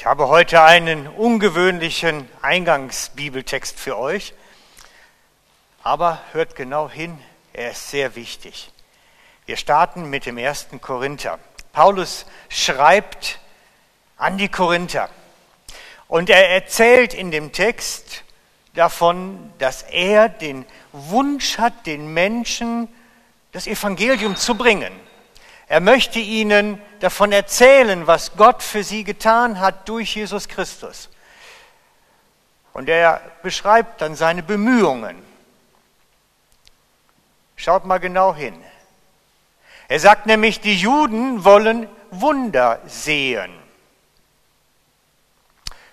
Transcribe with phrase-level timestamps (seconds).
[0.00, 4.32] Ich habe heute einen ungewöhnlichen Eingangsbibeltext für euch,
[5.82, 7.18] aber hört genau hin,
[7.52, 8.70] er ist sehr wichtig.
[9.44, 11.38] Wir starten mit dem ersten Korinther.
[11.74, 13.40] Paulus schreibt
[14.16, 15.10] an die Korinther
[16.08, 18.24] und er erzählt in dem Text
[18.72, 22.88] davon, dass er den Wunsch hat, den Menschen
[23.52, 24.94] das Evangelium zu bringen.
[25.70, 31.08] Er möchte ihnen davon erzählen, was Gott für sie getan hat durch Jesus Christus.
[32.72, 35.22] Und er beschreibt dann seine Bemühungen.
[37.54, 38.60] Schaut mal genau hin.
[39.86, 43.52] Er sagt nämlich, die Juden wollen Wunder sehen.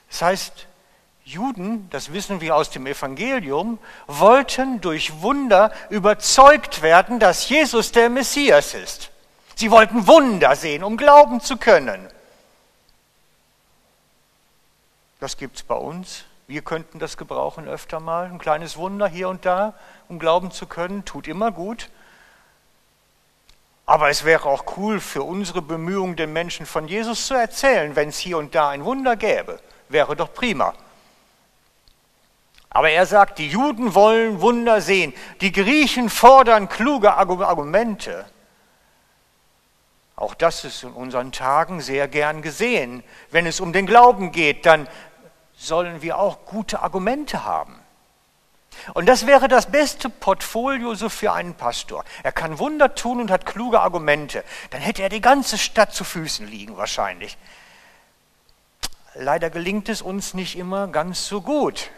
[0.10, 0.66] Das heißt,
[1.24, 8.10] Juden, das wissen wir aus dem Evangelium, wollten durch Wunder überzeugt werden, dass Jesus der
[8.10, 9.12] Messias ist.
[9.58, 12.08] Sie wollten Wunder sehen, um glauben zu können.
[15.20, 16.26] Das gibt es bei uns.
[16.46, 18.26] Wir könnten das gebrauchen öfter mal.
[18.26, 19.74] Ein kleines Wunder hier und da,
[20.10, 21.90] um glauben zu können, tut immer gut.
[23.88, 28.10] Aber es wäre auch cool für unsere Bemühungen, den Menschen von Jesus zu erzählen, wenn
[28.10, 29.60] es hier und da ein Wunder gäbe.
[29.90, 30.76] Wäre doch prima.
[32.70, 35.16] Aber er sagt, die Juden wollen Wunder sehen.
[35.42, 38.28] Die Griechen fordern kluge Argumente.
[40.18, 43.04] Auch das ist in unseren Tagen sehr gern gesehen.
[43.30, 44.90] Wenn es um den Glauben geht, dann
[45.56, 47.80] sollen wir auch gute Argumente haben.
[48.96, 52.04] Und das wäre das beste Portfolio so für einen Pastor.
[52.24, 54.44] Er kann Wunder tun und hat kluge Argumente.
[54.72, 57.38] Dann hätte er die ganze Stadt zu Füßen liegen wahrscheinlich.
[59.14, 61.92] Leider gelingt es uns nicht immer ganz so gut.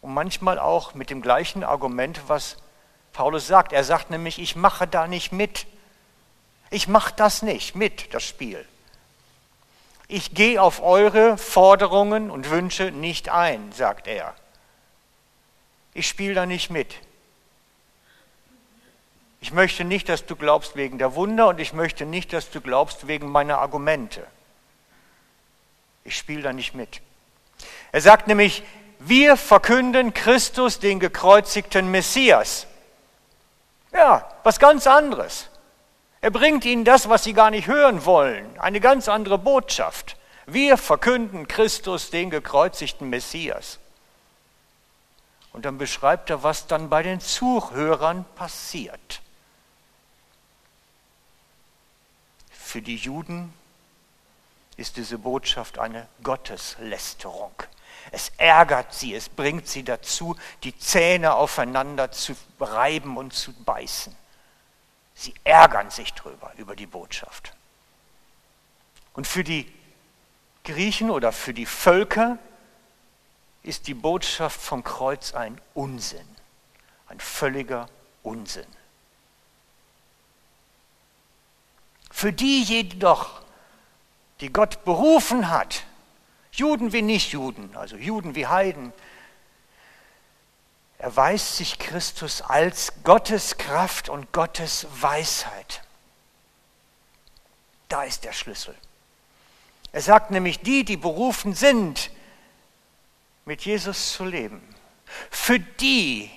[0.00, 2.56] Und manchmal auch mit dem gleichen Argument, was
[3.12, 3.74] Paulus sagt.
[3.74, 5.66] Er sagt nämlich, ich mache da nicht mit.
[6.74, 8.66] Ich mache das nicht mit, das Spiel.
[10.08, 14.34] Ich gehe auf eure Forderungen und Wünsche nicht ein, sagt er.
[15.92, 16.96] Ich spiele da nicht mit.
[19.40, 22.60] Ich möchte nicht, dass du glaubst wegen der Wunder und ich möchte nicht, dass du
[22.60, 24.26] glaubst wegen meiner Argumente.
[26.02, 27.02] Ich spiele da nicht mit.
[27.92, 28.64] Er sagt nämlich,
[28.98, 32.66] wir verkünden Christus, den gekreuzigten Messias.
[33.92, 35.50] Ja, was ganz anderes.
[36.24, 40.16] Er bringt ihnen das, was sie gar nicht hören wollen, eine ganz andere Botschaft.
[40.46, 43.78] Wir verkünden Christus, den gekreuzigten Messias.
[45.52, 49.20] Und dann beschreibt er, was dann bei den Zuhörern passiert.
[52.50, 53.52] Für die Juden
[54.78, 57.52] ist diese Botschaft eine Gotteslästerung.
[58.12, 64.23] Es ärgert sie, es bringt sie dazu, die Zähne aufeinander zu reiben und zu beißen.
[65.14, 67.54] Sie ärgern sich drüber, über die Botschaft.
[69.14, 69.72] Und für die
[70.64, 72.38] Griechen oder für die Völker
[73.62, 76.26] ist die Botschaft vom Kreuz ein Unsinn,
[77.08, 77.88] ein völliger
[78.22, 78.66] Unsinn.
[82.10, 83.42] Für die jedoch,
[84.40, 85.84] die Gott berufen hat,
[86.52, 88.92] Juden wie Nichtjuden, also Juden wie Heiden,
[91.04, 95.82] erweist sich Christus als Gottes Kraft und Gottes Weisheit.
[97.90, 98.74] Da ist der Schlüssel.
[99.92, 102.10] Er sagt nämlich, die, die berufen sind,
[103.44, 104.62] mit Jesus zu leben,
[105.30, 106.30] für die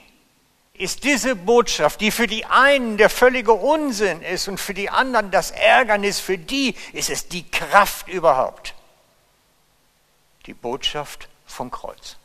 [0.73, 5.31] ist diese Botschaft, die für die einen der völlige Unsinn ist und für die anderen
[5.31, 8.75] das Ärgernis, für die ist es die Kraft überhaupt.
[10.45, 12.17] Die Botschaft vom Kreuz.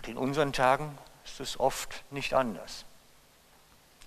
[0.00, 0.96] Und in unseren Tagen
[1.26, 2.86] ist es oft nicht anders.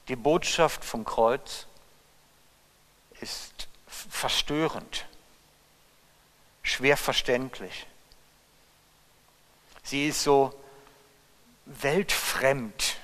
[0.07, 1.67] Die Botschaft vom Kreuz
[3.21, 5.05] ist verstörend,
[6.63, 7.85] schwer verständlich.
[9.83, 10.59] Sie ist so
[11.65, 12.97] weltfremd.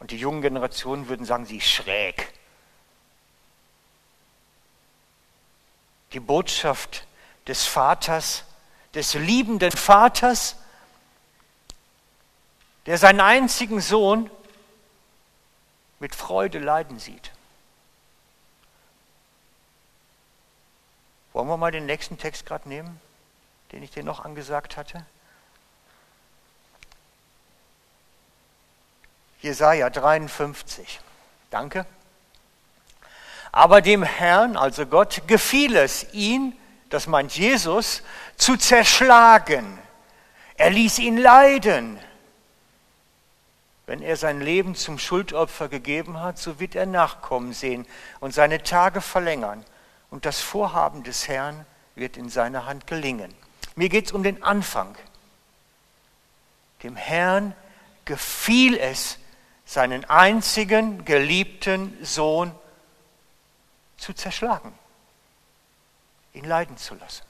[0.00, 2.32] Und die jungen Generationen würden sagen, sie ist schräg.
[6.14, 7.06] Die Botschaft
[7.46, 8.42] des Vaters,
[8.92, 10.56] des liebenden Vaters,
[12.86, 14.30] der seinen einzigen Sohn
[15.98, 17.30] mit Freude leiden sieht.
[21.32, 23.00] Wollen wir mal den nächsten Text gerade nehmen,
[23.72, 25.04] den ich dir noch angesagt hatte?
[29.40, 31.00] Jesaja 53.
[31.50, 31.86] Danke.
[33.52, 36.56] Aber dem Herrn, also Gott, gefiel es, ihn,
[36.88, 38.02] das meint Jesus,
[38.36, 39.78] zu zerschlagen.
[40.56, 41.98] Er ließ ihn leiden
[43.90, 47.88] Wenn er sein Leben zum Schuldopfer gegeben hat, so wird er Nachkommen sehen
[48.20, 49.64] und seine Tage verlängern.
[50.10, 51.66] Und das Vorhaben des Herrn
[51.96, 53.34] wird in seiner Hand gelingen.
[53.74, 54.96] Mir geht es um den Anfang.
[56.84, 57.52] Dem Herrn
[58.04, 59.18] gefiel es,
[59.64, 62.54] seinen einzigen geliebten Sohn
[63.96, 64.72] zu zerschlagen,
[66.32, 67.24] ihn leiden zu lassen.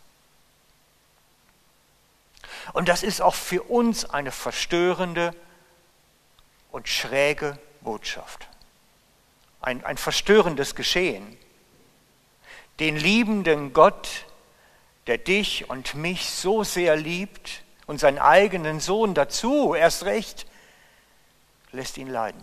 [2.74, 5.34] Und das ist auch für uns eine verstörende
[6.72, 8.48] und schräge Botschaft.
[9.60, 11.36] Ein, ein verstörendes Geschehen.
[12.78, 14.26] Den liebenden Gott,
[15.06, 20.46] der dich und mich so sehr liebt und seinen eigenen Sohn dazu, erst recht,
[21.72, 22.42] lässt ihn leiden.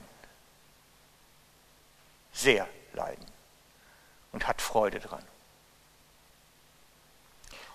[2.34, 3.26] Sehr leiden.
[4.32, 5.24] Und hat Freude dran.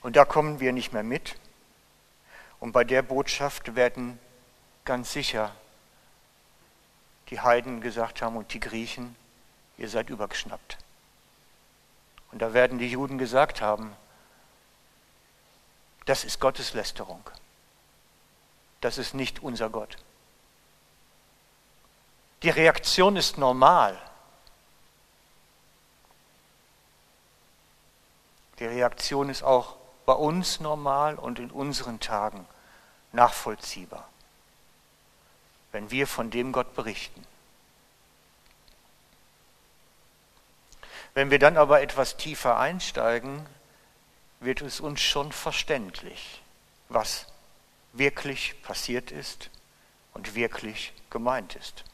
[0.03, 1.37] Und da kommen wir nicht mehr mit.
[2.61, 4.19] Und bei der Botschaft werden
[4.85, 5.55] ganz sicher
[7.33, 9.17] die Heiden gesagt haben und die Griechen,
[9.79, 10.77] ihr seid übergeschnappt.
[12.31, 13.97] Und da werden die Juden gesagt haben,
[16.05, 17.25] das ist Gottes Lästerung.
[18.83, 19.97] Das ist nicht unser Gott.
[22.43, 23.99] Die Reaktion ist normal.
[28.59, 32.47] Die Reaktion ist auch bei uns normal und in unseren Tagen
[33.13, 34.07] nachvollziehbar,
[35.73, 37.27] wenn wir von dem Gott berichten.
[41.15, 43.45] Wenn wir dann aber etwas tiefer einsteigen,
[44.41, 46.43] wird es uns schon verständlich,
[46.89, 47.27] was
[47.93, 49.51] wirklich passiert ist
[50.15, 51.85] und wirklich gemeint ist.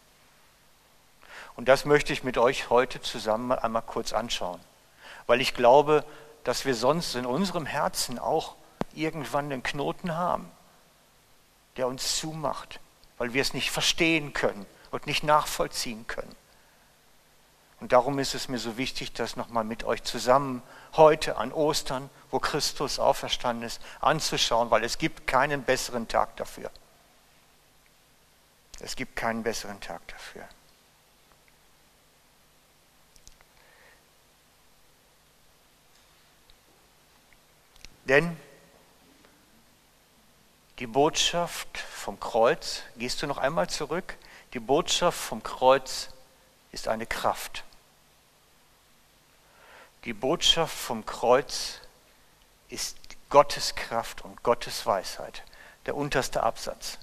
[1.57, 4.61] Und das möchte ich mit euch heute zusammen einmal kurz anschauen,
[5.27, 6.05] weil ich glaube,
[6.45, 8.55] dass wir sonst in unserem Herzen auch
[8.95, 10.49] irgendwann den Knoten haben,
[11.77, 12.79] der uns zumacht,
[13.19, 16.35] weil wir es nicht verstehen können und nicht nachvollziehen können.
[17.81, 20.63] Und darum ist es mir so wichtig, das nochmal mit euch zusammen
[20.95, 26.71] heute an Ostern, wo Christus auferstanden ist, anzuschauen, weil es gibt keinen besseren Tag dafür.
[28.81, 30.49] Es gibt keinen besseren Tag dafür.
[38.05, 38.37] Denn
[40.79, 44.17] die Botschaft vom Kreuz, gehst du noch einmal zurück,
[44.55, 46.11] die Botschaft vom Kreuz
[46.71, 47.65] ist eine Kraft.
[50.05, 51.81] Die Botschaft vom Kreuz
[52.69, 52.97] ist
[53.29, 55.43] Gottes Kraft und Gottes Weisheit,
[55.87, 56.99] der unterste Absatz.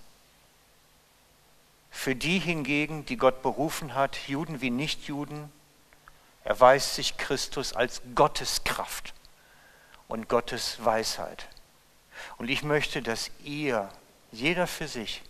[1.92, 5.52] Für die hingegen, die Gott berufen hat, Juden wie Nichtjuden,
[6.44, 9.14] erweist sich Christus als Gottes Kraft
[10.08, 11.48] und Gottes Weisheit.
[12.38, 13.90] Und ich möchte, dass ihr,
[14.32, 15.22] jeder für sich,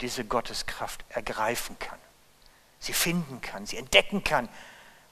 [0.00, 1.98] diese Gotteskraft ergreifen kann,
[2.78, 4.48] sie finden kann, sie entdecken kann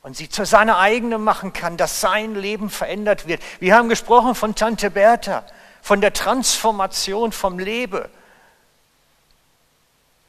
[0.02, 3.42] und sie zu seiner eigenen machen kann, dass sein Leben verändert wird.
[3.60, 5.44] Wir haben gesprochen von Tante Bertha,
[5.82, 8.04] von der Transformation vom Leben.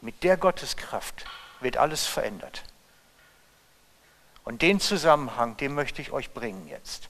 [0.01, 1.25] Mit der Gotteskraft
[1.59, 2.63] wird alles verändert.
[4.43, 7.09] Und den Zusammenhang, den möchte ich euch bringen jetzt.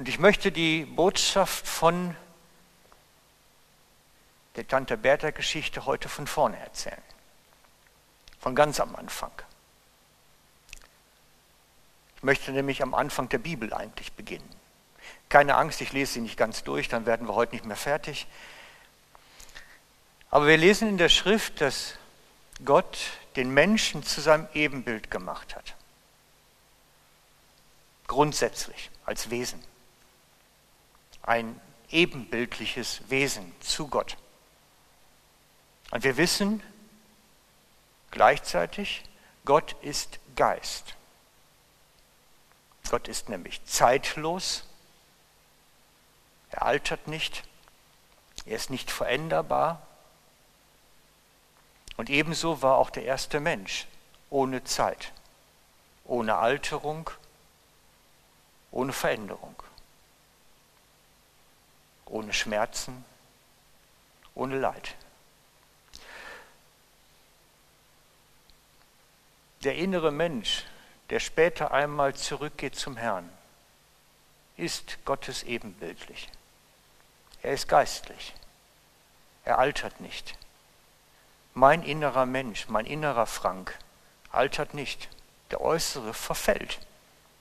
[0.00, 2.16] Und ich möchte die Botschaft von
[4.56, 7.02] der Tante Bertha-Geschichte heute von vorne erzählen.
[8.38, 9.30] Von ganz am Anfang.
[12.16, 14.48] Ich möchte nämlich am Anfang der Bibel eigentlich beginnen.
[15.28, 18.26] Keine Angst, ich lese sie nicht ganz durch, dann werden wir heute nicht mehr fertig.
[20.30, 21.96] Aber wir lesen in der Schrift, dass
[22.64, 22.98] Gott
[23.36, 25.74] den Menschen zu seinem Ebenbild gemacht hat.
[28.06, 29.62] Grundsätzlich, als Wesen
[31.22, 31.60] ein
[31.90, 34.16] ebenbildliches Wesen zu Gott.
[35.90, 36.62] Und wir wissen
[38.10, 39.02] gleichzeitig,
[39.44, 40.94] Gott ist Geist.
[42.88, 44.64] Gott ist nämlich zeitlos,
[46.50, 47.44] er altert nicht,
[48.46, 49.86] er ist nicht veränderbar.
[51.96, 53.86] Und ebenso war auch der erste Mensch
[54.30, 55.12] ohne Zeit,
[56.04, 57.10] ohne Alterung,
[58.72, 59.62] ohne Veränderung
[62.10, 63.04] ohne Schmerzen,
[64.34, 64.94] ohne Leid.
[69.62, 70.64] Der innere Mensch,
[71.10, 73.28] der später einmal zurückgeht zum Herrn,
[74.56, 76.28] ist Gottes ebenbildlich.
[77.42, 78.34] Er ist geistlich.
[79.44, 80.36] Er altert nicht.
[81.54, 83.78] Mein innerer Mensch, mein innerer Frank
[84.30, 85.08] altert nicht.
[85.50, 86.78] Der äußere verfällt.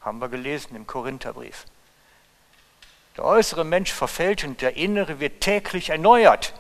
[0.02, 1.66] Haben wir gelesen im Korintherbrief.
[3.20, 6.54] Der äußere Mensch verfällt und der innere wird täglich erneuert.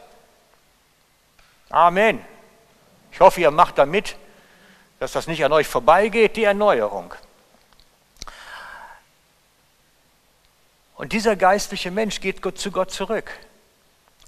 [1.69, 2.19] Amen.
[3.13, 4.17] Ich hoffe, ihr macht da mit,
[4.99, 7.13] dass das nicht an euch vorbeigeht, die Erneuerung.
[10.95, 13.31] Und dieser geistliche Mensch geht zu Gott zurück.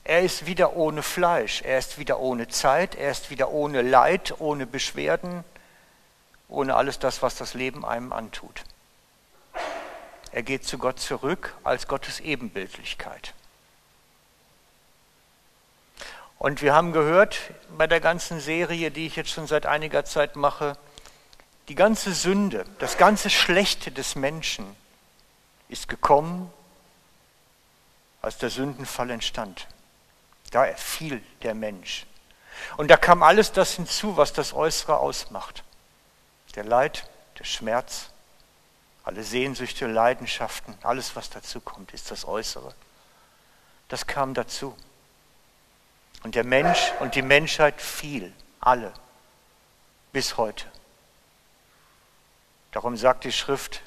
[0.05, 4.35] Er ist wieder ohne Fleisch, er ist wieder ohne Zeit, er ist wieder ohne Leid,
[4.39, 5.43] ohne Beschwerden,
[6.47, 8.63] ohne alles das, was das Leben einem antut.
[10.31, 13.33] Er geht zu Gott zurück als Gottes Ebenbildlichkeit.
[16.39, 17.38] Und wir haben gehört
[17.77, 20.77] bei der ganzen Serie, die ich jetzt schon seit einiger Zeit mache,
[21.67, 24.75] die ganze Sünde, das ganze Schlechte des Menschen
[25.69, 26.51] ist gekommen,
[28.21, 29.67] als der Sündenfall entstand.
[30.51, 32.05] Da fiel der Mensch.
[32.77, 35.63] Und da kam alles das hinzu, was das Äußere ausmacht.
[36.55, 37.07] Der Leid,
[37.39, 38.11] der Schmerz,
[39.03, 42.74] alle Sehnsüchte, Leidenschaften, alles, was dazu kommt, ist das Äußere.
[43.88, 44.75] Das kam dazu.
[46.24, 48.93] Und der Mensch und die Menschheit fiel, alle,
[50.12, 50.65] bis heute.
[52.72, 53.81] Darum sagt die Schrift,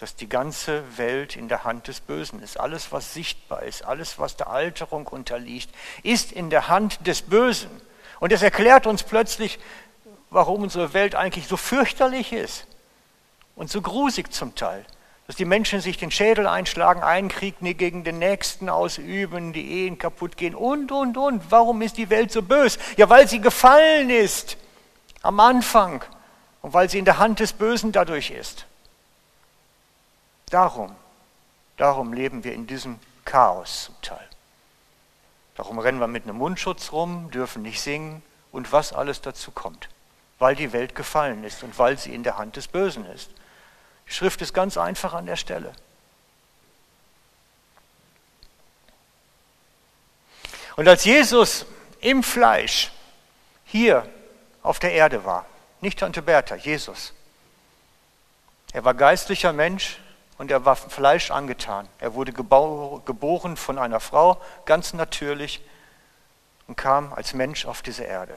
[0.00, 2.58] dass die ganze Welt in der Hand des Bösen ist.
[2.58, 5.70] Alles, was sichtbar ist, alles, was der Alterung unterliegt,
[6.02, 7.70] ist in der Hand des Bösen.
[8.20, 9.58] Und es erklärt uns plötzlich,
[10.30, 12.66] warum unsere Welt eigentlich so fürchterlich ist
[13.58, 14.86] und so grusig zum Teil.
[15.26, 19.98] Dass die Menschen sich den Schädel einschlagen, einen Krieg gegen den nächsten ausüben, die Ehen
[19.98, 21.50] kaputt gehen und, und, und.
[21.50, 22.78] Warum ist die Welt so bös?
[22.96, 24.56] Ja, weil sie gefallen ist
[25.20, 26.02] am Anfang
[26.62, 28.64] und weil sie in der Hand des Bösen dadurch ist.
[30.48, 30.94] Darum,
[31.76, 34.26] darum leben wir in diesem Chaos zum Teil.
[35.56, 39.90] Darum rennen wir mit einem Mundschutz rum, dürfen nicht singen und was alles dazu kommt,
[40.38, 43.30] weil die Welt gefallen ist und weil sie in der Hand des Bösen ist.
[44.08, 45.72] Die Schrift ist ganz einfach an der Stelle.
[50.76, 51.66] Und als Jesus
[52.00, 52.90] im Fleisch
[53.64, 54.08] hier
[54.62, 55.44] auf der Erde war,
[55.80, 57.12] nicht Tante Bertha, Jesus,
[58.72, 59.98] er war geistlicher Mensch,
[60.38, 61.88] und er war Fleisch angetan.
[61.98, 65.60] Er wurde geboren von einer Frau, ganz natürlich,
[66.68, 68.36] und kam als Mensch auf diese Erde.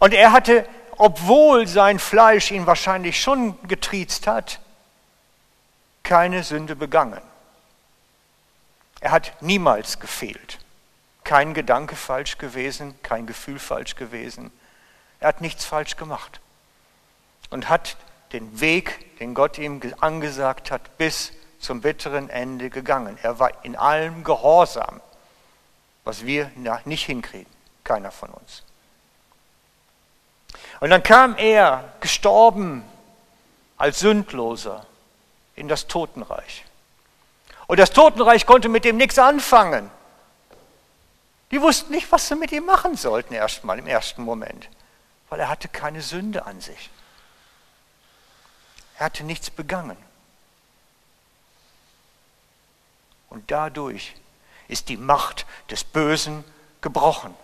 [0.00, 0.66] Und er hatte,
[0.98, 4.60] obwohl sein Fleisch ihn wahrscheinlich schon getriezt hat,
[6.02, 7.20] keine Sünde begangen.
[9.00, 10.58] Er hat niemals gefehlt.
[11.24, 14.52] Kein Gedanke falsch gewesen, kein Gefühl falsch gewesen.
[15.20, 16.40] Er hat nichts falsch gemacht
[17.50, 17.96] und hat
[18.32, 23.18] den Weg, den Gott ihm angesagt hat, bis zum bitteren Ende gegangen.
[23.22, 25.00] Er war in allem Gehorsam,
[26.04, 26.50] was wir
[26.84, 27.50] nicht hinkriegen,
[27.82, 28.62] keiner von uns.
[30.80, 32.84] Und dann kam er, gestorben
[33.76, 34.86] als Sündloser,
[35.54, 36.64] in das Totenreich.
[37.66, 39.90] Und das Totenreich konnte mit dem nichts anfangen.
[41.50, 44.68] Die wussten nicht, was sie mit ihm machen sollten, erstmal im ersten Moment,
[45.28, 46.90] weil er hatte keine Sünde an sich.
[48.98, 49.96] Er hatte nichts begangen.
[53.30, 54.14] Und dadurch
[54.68, 56.44] ist die Macht des Bösen
[56.80, 57.34] gebrochen.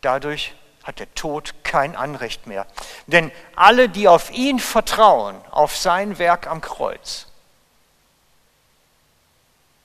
[0.00, 0.54] Dadurch
[0.88, 2.66] hat der Tod kein Anrecht mehr.
[3.06, 7.26] Denn alle, die auf ihn vertrauen, auf sein Werk am Kreuz,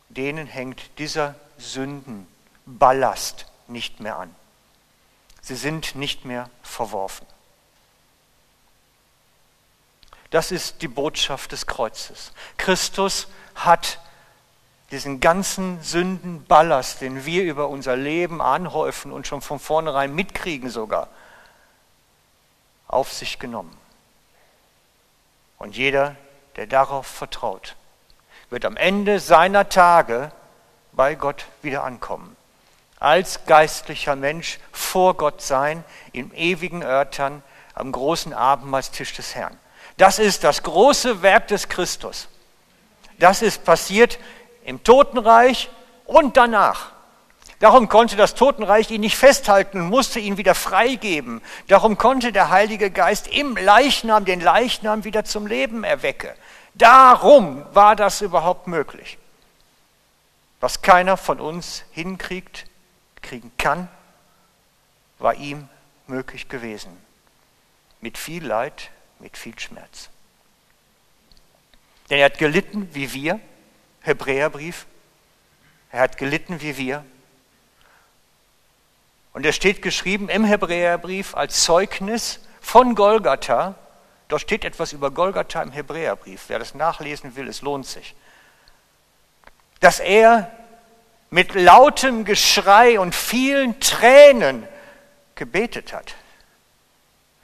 [0.07, 4.33] denen hängt dieser Sündenballast nicht mehr an.
[5.41, 7.27] Sie sind nicht mehr verworfen.
[10.29, 12.31] Das ist die Botschaft des Kreuzes.
[12.55, 13.99] Christus hat
[14.93, 21.07] diesen ganzen Sündenballast, den wir über unser Leben anhäufen und schon von vornherein mitkriegen sogar,
[22.87, 23.75] auf sich genommen.
[25.57, 26.15] Und jeder,
[26.57, 27.75] der darauf vertraut,
[28.51, 30.31] wird am Ende seiner Tage
[30.91, 32.35] bei Gott wieder ankommen.
[32.99, 37.41] Als geistlicher Mensch vor Gott sein, in ewigen Örtern,
[37.73, 39.57] am großen Abendmahlstisch des Herrn.
[39.97, 42.27] Das ist das große Werk des Christus.
[43.17, 44.19] Das ist passiert
[44.65, 45.69] im Totenreich
[46.05, 46.91] und danach.
[47.59, 51.41] Darum konnte das Totenreich ihn nicht festhalten und musste ihn wieder freigeben.
[51.67, 56.31] Darum konnte der Heilige Geist im Leichnam den Leichnam wieder zum Leben erwecken.
[56.73, 59.17] Darum war das überhaupt möglich.
[60.59, 62.65] Was keiner von uns hinkriegt,
[63.21, 63.87] kriegen kann,
[65.19, 65.69] war ihm
[66.07, 66.91] möglich gewesen.
[68.01, 68.89] Mit viel Leid,
[69.19, 70.09] mit viel Schmerz.
[72.09, 73.39] Denn er hat gelitten wie wir,
[74.03, 74.85] Hebräerbrief,
[75.91, 77.03] er hat gelitten wie wir.
[79.33, 83.75] Und er steht geschrieben im Hebräerbrief als Zeugnis von Golgatha.
[84.27, 86.45] Dort steht etwas über Golgatha im Hebräerbrief.
[86.47, 88.15] Wer das nachlesen will, es lohnt sich.
[89.83, 90.49] dass er
[91.29, 94.65] mit lautem Geschrei und vielen Tränen
[95.35, 96.15] gebetet hat.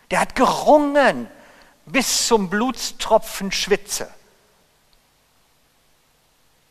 [0.09, 1.27] Der hat gerungen
[1.85, 4.09] bis zum Blutstropfen Schwitze.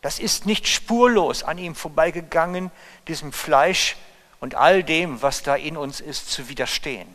[0.09, 2.71] Das ist nicht spurlos an ihm vorbeigegangen,
[3.09, 3.95] diesem Fleisch
[4.41, 7.15] und all dem, was da in uns ist, zu widerstehen.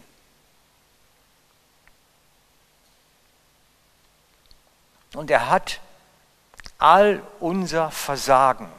[5.15, 5.81] Und er hat
[6.77, 8.71] all unser Versagen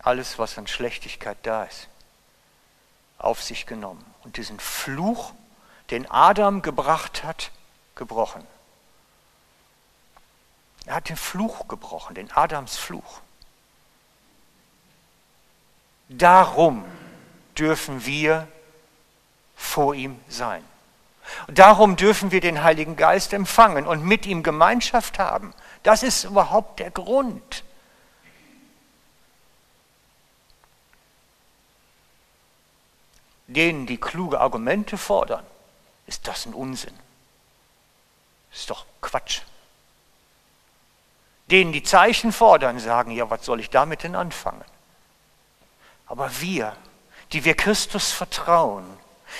[0.00, 1.88] alles, was an Schlechtigkeit da ist,
[3.16, 5.32] auf sich genommen und diesen Fluch,
[5.88, 7.50] den Adam gebracht hat,
[7.94, 8.46] gebrochen.
[10.90, 13.20] Er hat den Fluch gebrochen, den Adams Fluch.
[16.08, 16.84] Darum
[17.56, 18.48] dürfen wir
[19.54, 20.64] vor ihm sein.
[21.46, 25.54] Darum dürfen wir den Heiligen Geist empfangen und mit ihm Gemeinschaft haben.
[25.84, 27.62] Das ist überhaupt der Grund.
[33.46, 35.46] Denen, die kluge Argumente fordern,
[36.08, 36.98] ist das ein Unsinn.
[38.52, 39.42] Ist doch Quatsch.
[41.50, 44.64] Denen, die Zeichen fordern, sagen, ja, was soll ich damit denn anfangen?
[46.06, 46.76] Aber wir,
[47.32, 48.84] die wir Christus vertrauen,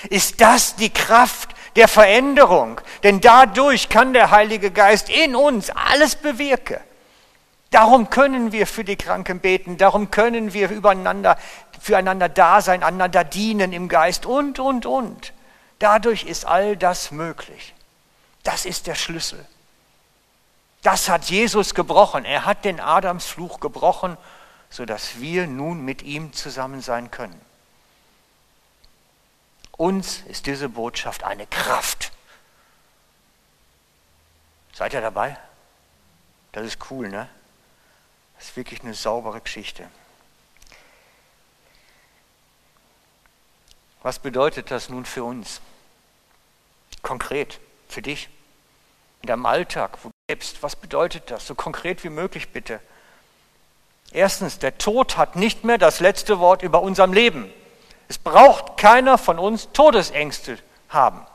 [0.09, 2.81] ist das die Kraft der Veränderung.
[3.03, 6.79] Denn dadurch kann der Heilige Geist in uns alles bewirken.
[7.71, 11.37] Darum können wir für die Kranken beten, darum können wir übereinander,
[11.79, 15.31] füreinander da sein, einander dienen im Geist und, und, und.
[15.79, 17.73] Dadurch ist all das möglich.
[18.43, 19.45] Das ist der Schlüssel.
[20.81, 22.25] Das hat Jesus gebrochen.
[22.25, 24.17] Er hat den Adamsfluch gebrochen,
[24.69, 27.39] sodass wir nun mit ihm zusammen sein können.
[29.77, 32.11] Uns ist diese Botschaft eine Kraft.
[34.73, 35.37] Seid ihr dabei?
[36.51, 37.29] Das ist cool, ne?
[38.35, 39.87] Das ist wirklich eine saubere Geschichte.
[44.01, 45.61] Was bedeutet das nun für uns?
[47.03, 48.29] Konkret, für dich,
[49.21, 50.63] in deinem Alltag, wo lebst.
[50.63, 51.45] Was bedeutet das?
[51.45, 52.79] So konkret wie möglich bitte.
[54.13, 57.51] Erstens, der Tod hat nicht mehr das letzte Wort über unserem Leben.
[58.07, 60.57] Es braucht keiner von uns Todesängste
[60.89, 61.25] haben,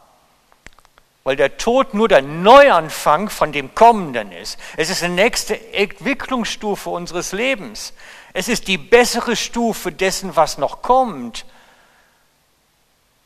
[1.24, 4.58] weil der Tod nur der Neuanfang von dem Kommenden ist.
[4.76, 7.94] Es ist die nächste Entwicklungsstufe unseres Lebens.
[8.34, 11.46] Es ist die bessere Stufe dessen, was noch kommt.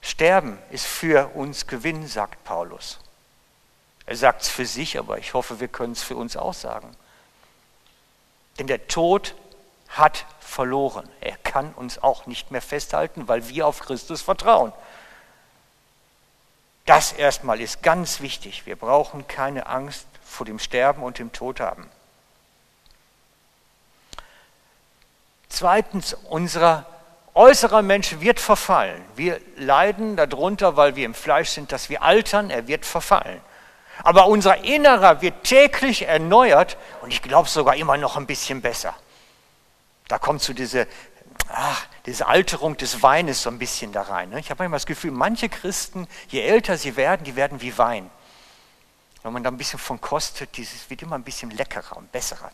[0.00, 2.98] Sterben ist für uns Gewinn, sagt Paulus.
[4.10, 6.90] Er sagt es für sich, aber ich hoffe, wir können es für uns auch sagen.
[8.58, 9.36] Denn der Tod
[9.88, 11.08] hat verloren.
[11.20, 14.72] Er kann uns auch nicht mehr festhalten, weil wir auf Christus vertrauen.
[16.86, 18.66] Das erstmal ist ganz wichtig.
[18.66, 21.88] Wir brauchen keine Angst vor dem Sterben und dem Tod haben.
[25.48, 26.84] Zweitens, unser
[27.34, 29.04] äußerer Mensch wird verfallen.
[29.14, 33.40] Wir leiden darunter, weil wir im Fleisch sind, dass wir altern, er wird verfallen.
[34.02, 38.94] Aber unser Innerer wird täglich erneuert und ich glaube sogar immer noch ein bisschen besser.
[40.08, 40.86] Da kommt so diese,
[41.48, 44.30] ach, diese Alterung des Weines so ein bisschen da rein.
[44.30, 44.40] Ne?
[44.40, 48.10] Ich habe manchmal das Gefühl, manche Christen, je älter sie werden, die werden wie Wein.
[49.22, 52.50] Wenn man da ein bisschen von kostet, dieses wird immer ein bisschen leckerer und besserer.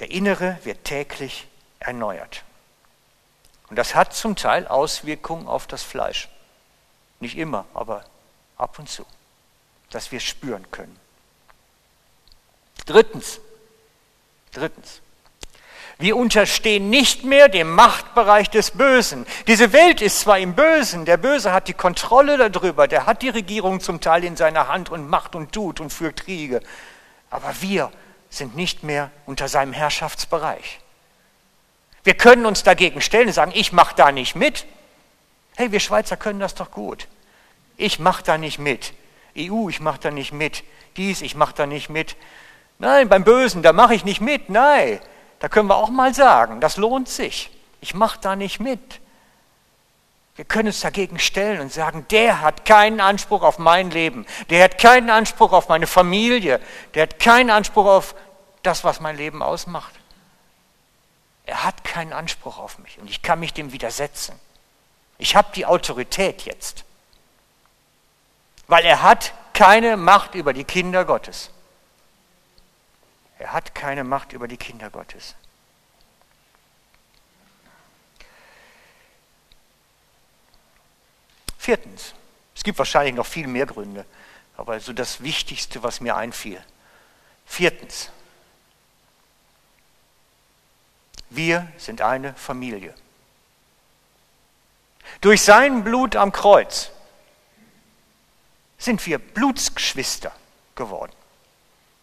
[0.00, 1.46] Der Innere wird täglich
[1.78, 2.42] erneuert.
[3.70, 6.28] Und das hat zum Teil Auswirkungen auf das Fleisch.
[7.20, 8.04] Nicht immer, aber
[8.56, 9.04] ab und zu,
[9.90, 10.98] dass wir spüren können.
[12.86, 13.40] Drittens,
[14.52, 15.00] drittens,
[15.98, 19.26] wir unterstehen nicht mehr dem Machtbereich des Bösen.
[19.46, 23.28] Diese Welt ist zwar im Bösen, der Böse hat die Kontrolle darüber, der hat die
[23.28, 26.60] Regierung zum Teil in seiner Hand und macht und tut und führt Kriege,
[27.30, 27.92] aber wir
[28.28, 30.80] sind nicht mehr unter seinem Herrschaftsbereich.
[32.02, 34.66] Wir können uns dagegen stellen und sagen, ich mache da nicht mit.
[35.56, 37.06] Hey, wir Schweizer können das doch gut.
[37.76, 38.92] Ich mache da nicht mit.
[39.36, 40.62] EU, ich mache da nicht mit.
[40.96, 42.16] Dies, ich mache da nicht mit.
[42.78, 44.48] Nein, beim Bösen, da mache ich nicht mit.
[44.48, 45.00] Nein,
[45.40, 47.50] da können wir auch mal sagen, das lohnt sich.
[47.80, 49.00] Ich mache da nicht mit.
[50.36, 54.64] Wir können uns dagegen stellen und sagen, der hat keinen Anspruch auf mein Leben, der
[54.64, 56.60] hat keinen Anspruch auf meine Familie,
[56.94, 58.16] der hat keinen Anspruch auf
[58.64, 59.94] das, was mein Leben ausmacht.
[61.46, 64.34] Er hat keinen Anspruch auf mich und ich kann mich dem widersetzen.
[65.18, 66.84] Ich habe die Autorität jetzt
[68.66, 71.50] weil er hat keine Macht über die Kinder Gottes.
[73.38, 75.34] Er hat keine Macht über die Kinder Gottes.
[81.58, 82.14] Viertens,
[82.54, 84.04] es gibt wahrscheinlich noch viel mehr Gründe,
[84.56, 86.62] aber so das Wichtigste, was mir einfiel.
[87.46, 88.10] Viertens,
[91.30, 92.94] wir sind eine Familie.
[95.20, 96.90] Durch sein Blut am Kreuz
[98.84, 100.32] sind wir Blutsgeschwister
[100.74, 101.12] geworden.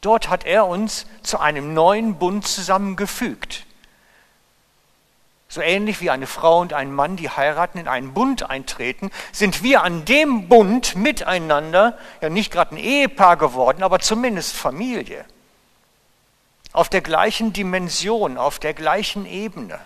[0.02, 3.65] Dort hat er uns zu einem neuen Bund zusammengefügt.
[5.48, 9.63] So ähnlich wie eine Frau und ein Mann, die heiraten, in einen Bund eintreten, sind
[9.63, 15.26] wir an dem Bund miteinander, ja nicht gerade ein Ehepaar geworden, aber zumindest Familie.
[16.72, 19.80] Auf der gleichen Dimension, auf der gleichen Ebene.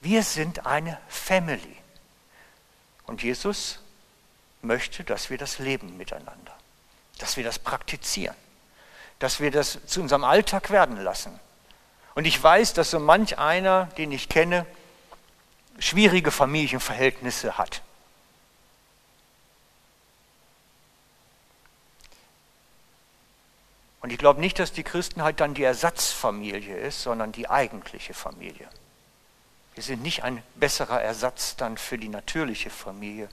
[0.00, 1.76] Wir sind eine Family.
[3.06, 3.78] Und Jesus
[4.62, 6.54] möchte, dass wir das leben miteinander
[7.20, 8.34] dass wir das praktizieren,
[9.18, 11.38] dass wir das zu unserem Alltag werden lassen.
[12.14, 14.66] Und ich weiß, dass so manch einer, den ich kenne,
[15.78, 17.82] schwierige Familienverhältnisse hat.
[24.02, 28.68] Und ich glaube nicht, dass die Christenheit dann die Ersatzfamilie ist, sondern die eigentliche Familie.
[29.74, 33.28] Wir sind nicht ein besserer Ersatz dann für die natürliche Familie,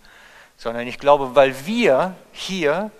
[0.58, 2.92] sondern ich glaube, weil wir hier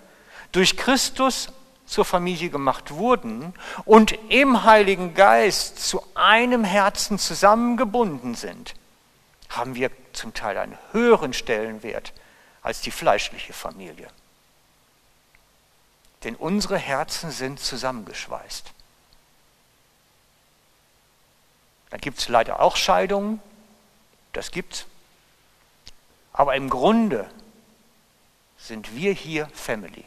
[0.52, 1.50] durch Christus
[1.86, 3.54] zur Familie gemacht wurden
[3.86, 8.76] und im Heiligen Geist zu einem Herzen zusammengebunden sind,
[9.50, 12.14] haben wir zum Teil einen höheren Stellenwert
[12.62, 14.08] als die fleischliche Familie.
[16.24, 18.72] Denn unsere Herzen sind zusammengeschweißt.
[21.90, 23.40] Da gibt es leider auch Scheidungen,
[24.34, 24.86] das gibt's.
[26.34, 27.30] Aber im Grunde
[28.68, 30.06] sind wir hier Family.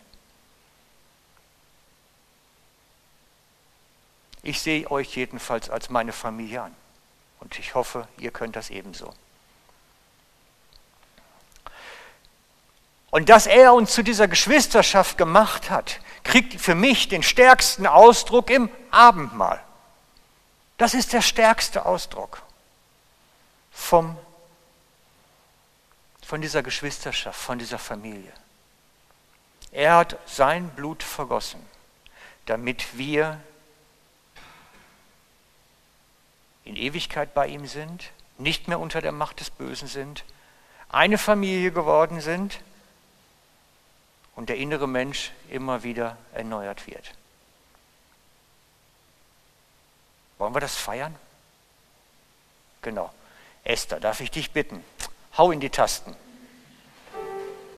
[4.42, 6.74] Ich sehe euch jedenfalls als meine Familie an.
[7.40, 9.12] Und ich hoffe, ihr könnt das ebenso.
[13.10, 18.50] Und dass er uns zu dieser Geschwisterschaft gemacht hat, kriegt für mich den stärksten Ausdruck
[18.50, 19.62] im Abendmahl.
[20.78, 22.42] Das ist der stärkste Ausdruck
[23.72, 24.16] vom,
[26.24, 28.32] von dieser Geschwisterschaft, von dieser Familie.
[29.72, 31.64] Er hat sein Blut vergossen,
[32.46, 33.40] damit wir
[36.64, 40.24] in Ewigkeit bei ihm sind, nicht mehr unter der Macht des Bösen sind,
[40.88, 42.60] eine Familie geworden sind
[44.34, 47.12] und der innere Mensch immer wieder erneuert wird.
[50.38, 51.14] Wollen wir das feiern?
[52.82, 53.12] Genau.
[53.62, 54.82] Esther, darf ich dich bitten?
[55.36, 56.16] Hau in die Tasten.